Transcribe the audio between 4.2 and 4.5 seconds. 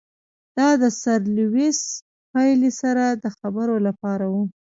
وو.